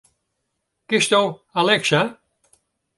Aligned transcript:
Kinsto 0.87 1.45
Alexa? 1.61 2.01